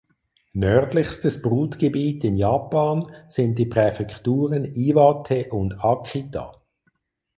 [0.53, 6.59] Nördlichstes Brutgebiet in Japan sind die Präfekturen Iwate und Akita.